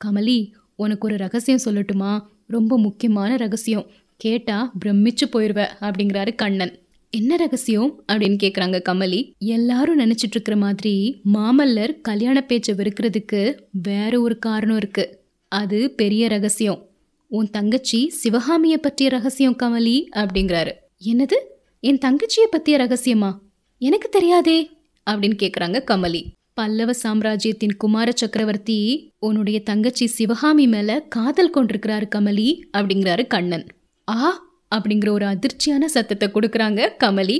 கமலி 0.00 0.38
உனக்கு 0.74 1.06
ஒரு 1.08 1.16
ரகசியம் 1.16 1.64
சொல்லட்டுமா? 1.64 2.12
ரொம்ப 2.46 2.78
முக்கியமான 2.78 3.36
ரகசியம். 3.36 3.86
கேட்டால் 4.16 4.70
பிரமிச்சு 4.84 5.26
போயிடுவேன் 5.32 5.74
அப்படிங்கிறாரு 5.80 6.34
கண்ணன். 6.34 6.72
என்ன 7.10 7.36
ரகசியம்? 7.36 8.04
அப்படின்னு 8.12 8.36
கேக்குறாங்க 8.42 8.82
கமலி. 8.88 9.32
எல்லாரும் 9.38 9.98
நினைச்சிட்டு 9.98 10.30
இருக்கிற 10.30 10.56
மாதிரி 10.56 11.20
மாமல்லர் 11.34 12.00
கல்யாண 12.00 12.40
பேச்சை 12.40 12.74
வெறுக்கிறதுக்கு 12.74 13.58
வேற 13.82 14.20
ஒரு 14.20 14.38
காரணம் 14.38 14.76
இருக்கு. 14.76 15.20
அது 15.48 15.90
பெரிய 15.90 16.28
ரகசியம். 16.28 16.88
உன் 17.28 17.50
தங்கச்சி 17.50 18.08
சிவகாமிய 18.08 18.78
பற்றிய 18.78 19.10
ரகசியம் 19.10 19.56
கமலி 19.62 20.06
அப்படிங்கிறாரு. 20.16 20.72
என்னது? 21.04 21.34
என் 21.80 21.98
தங்கச்சிய 21.98 22.56
பத்திய 22.56 22.72
ரகசியமா? 22.72 23.38
எனக்கு 23.78 24.08
தெரியாதே 24.08 24.70
அப்படின்னு 25.10 25.36
கேக்குறாங்க 25.42 25.82
கமலி. 25.90 26.24
பல்லவ 26.54 26.92
சாம்ராஜ்யத்தின் 26.92 27.76
குமார 27.76 28.12
சக்கரவர்த்தி 28.14 29.10
உன்னுடைய 29.18 29.62
தங்கச்சி 29.62 30.06
சிவகாமி 30.06 30.66
மேல 30.66 31.00
காதல் 31.08 31.54
கொண்டிருக்கிறாரு 31.54 32.08
கமலி 32.14 32.60
அப்படிங்கிறாரு 32.78 33.26
கண்ணன். 33.26 33.66
ஆ 34.10 34.48
அப்படிங்கிற 34.74 35.08
ஒரு 35.10 35.26
அதிர்ச்சியான 35.26 35.84
சத்தத்தை 35.84 36.28
கொடுக்குறாங்க 36.28 36.88
கமலி. 37.04 37.38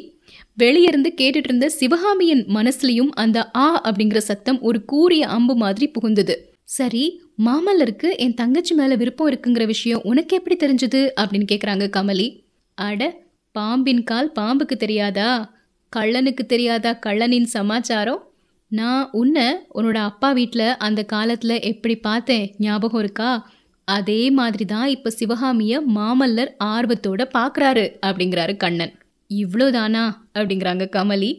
வெளியே 0.55 0.87
இருந்து 0.87 1.13
கேட்டுட்டு 1.17 1.49
இருந்த 1.49 1.69
சிவகாமியின் 1.69 2.47
மனசுலையும் 2.47 3.11
அந்த 3.23 3.51
ஆ 3.55 3.83
அப்படிங்கிற 3.83 4.17
சத்தம் 4.17 4.61
ஒரு 4.61 4.85
கூரிய 4.85 5.29
அம்பு 5.29 5.57
மாதிரி 5.57 5.91
புகுந்தது. 5.91 6.35
சரி 6.65 7.23
மாமல்லருக்கு 7.45 8.17
என் 8.17 8.35
தங்கச்சி 8.35 8.75
மேல 8.75 8.95
விருப்பம் 8.95 9.31
இருக்குங்கிற 9.31 9.67
விஷயம் 9.67 10.01
உனக்கு 10.03 10.37
எப்படி 10.37 10.57
தெரிஞ்சது? 10.57 11.01
அப்படின்னு 11.21 11.47
கேக்குறாங்க 11.53 11.87
கமலி. 11.97 12.41
அட 12.75 13.21
பாம்பின் 13.53 14.05
கால் 14.05 14.33
பாம்புக்கு 14.39 14.77
தெரியாதா? 14.77 15.55
கள்ளனுக்கு 15.97 16.47
தெரியாதா 16.47 16.99
கள்ளனின் 17.07 17.45
சமாச்சாரம்? 17.45 18.25
நான் 18.69 19.09
உன்னை 19.13 19.47
உன்னோட 19.75 19.95
அப்பா 19.95 20.33
வீட்டில் 20.33 20.77
அந்த 20.77 21.03
காலத்தில் 21.03 21.61
எப்படி 21.61 21.97
பார்த்தேன்? 21.97 22.55
ஞாபகம் 22.59 23.01
இருக்கா? 23.01 23.51
அதே 23.97 24.21
மாதிரி 24.31 24.65
தான் 24.65 24.89
இப்போ 24.95 25.11
சிவகாமிய 25.11 25.81
மாமல்லர் 25.97 26.51
ஆர்வத்தோட 26.75 27.23
பார்க்குறாரு 27.37 27.85
அப்படிங்கிறாரு 28.07 28.55
கண்ணன். 28.57 28.93
இவ்வளோதானா 29.31 30.05
அப்படிங்கிறாங்க 30.39 30.85
கமலி. 30.97 31.31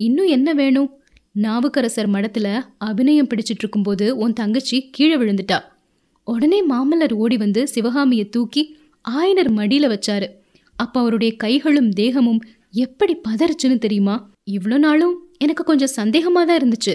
இன்னும் 0.00 0.30
என்ன 0.36 0.48
வேணும்? 0.54 0.88
நாவுக்கரசர் 1.44 2.10
மடத்தில் 2.14 2.52
அபிநயம் 2.88 3.28
பிடிச்சிட்டு 3.30 3.62
இருக்கும்போது 3.64 4.06
உன் 4.16 4.32
தங்கச்சி 4.32 4.76
கீழே 4.90 5.16
விழுந்துட்டா. 5.16 5.58
உடனே 6.26 6.60
மாமல்லர் 6.70 7.14
ஓடி 7.22 7.36
வந்து 7.36 7.62
சிவகாமியை 7.74 8.26
தூக்கி 8.28 8.62
ஆயனர் 9.04 9.50
மடியில் 9.58 9.92
வச்சாரு. 9.94 10.28
அப்போ 10.76 10.96
அவருடைய 11.00 11.32
கைகளும் 11.44 11.90
தேகமும் 12.00 12.40
எப்படி 12.84 13.14
பதறுச்சுன்னு 13.26 13.78
தெரியுமா? 13.78 14.16
இவ்வளோ 14.50 14.78
நாளும் 14.78 15.14
எனக்கு 15.38 15.62
கொஞ்சம் 15.64 15.94
சந்தேகமாக 15.98 16.44
தான் 16.46 16.58
இருந்துச்சு. 16.60 16.94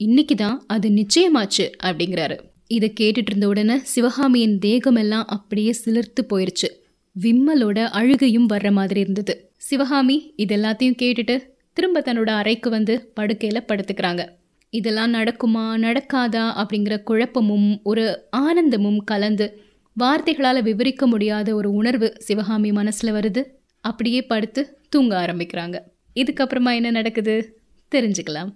இன்னைக்கு 0.00 0.34
தான் 0.34 0.56
அது 0.66 0.88
நிச்சயமாச்சு 1.00 1.66
அப்படிங்கிறாரு. 1.82 2.36
இதை 2.72 2.92
கேட்டுட்டு 3.00 3.26
இருந்த 3.26 3.48
உடனே 3.48 3.78
சிவகாமியின் 3.82 4.58
தேகமெல்லாம் 4.58 5.24
அப்படியே 5.26 5.74
சிலிர்த்து 5.84 6.20
போயிருச்சு. 6.30 6.68
விம்மலோட 7.20 7.84
அழுகையும் 7.84 8.48
வர்ற 8.48 8.72
மாதிரி 8.72 9.00
இருந்தது. 9.00 9.50
சிவகாமி 9.56 10.32
இது 10.36 10.56
எல்லாத்தையும் 10.56 10.96
கேட்டுட்டு 11.02 11.42
திரும்ப 11.72 12.00
தன்னோட 12.00 12.26
அறைக்கு 12.26 12.70
வந்து 12.70 13.10
படுக்கையில் 13.14 13.64
படுத்துக்கிறாங்க. 13.68 14.28
இதெல்லாம் 14.70 15.14
நடக்குமா 15.14 15.74
நடக்காதா 15.76 16.44
அப்படிங்கிற 16.56 17.02
குழப்பமும் 17.02 17.80
ஒரு 17.82 18.26
ஆனந்தமும் 18.30 19.04
கலந்து 19.04 19.62
வார்த்தைகளால் 19.94 20.62
விவரிக்க 20.62 21.06
முடியாத 21.06 21.54
ஒரு 21.54 21.72
உணர்வு 21.72 22.14
சிவகாமி 22.18 22.72
மனசில் 22.72 23.12
வருது. 23.12 23.44
அப்படியே 23.80 24.22
படுத்து 24.22 24.78
தூங்க 24.88 25.26
ஆரம்பிக்கிறாங்க. 25.26 25.78
இதுக்கப்புறமா 26.14 26.74
என்ன 26.74 26.90
நடக்குது? 26.90 27.60
தெரிஞ்சுக்கலாம். 27.94 28.50